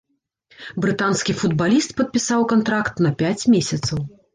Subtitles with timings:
[0.85, 4.07] Брытанскі футбаліст падпісаў кантракт на пяць месяцаў.